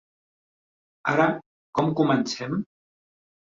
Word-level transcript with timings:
Ara, 1.13 1.27
com 1.81 1.93
comencem? 2.01 2.57